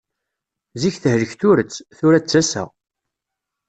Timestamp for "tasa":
2.25-2.63